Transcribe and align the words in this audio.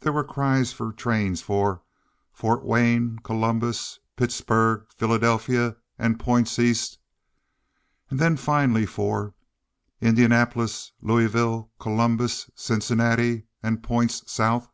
There 0.00 0.12
were 0.12 0.22
cries 0.22 0.78
of 0.78 0.96
trains 0.96 1.40
for 1.40 1.82
"Fort 2.30 2.62
Wayne, 2.62 3.20
Columbus, 3.24 3.98
Pittsburg, 4.14 4.84
Philadelphia, 4.94 5.76
and 5.98 6.20
points 6.20 6.58
East," 6.58 6.98
and 8.10 8.18
then 8.18 8.36
finally 8.36 8.84
for 8.84 9.34
"Indianapolis, 9.98 10.92
Louisville, 11.00 11.70
Columbus, 11.80 12.50
Cincinnati, 12.54 13.46
and 13.62 13.82
points 13.82 14.30
South." 14.30 14.68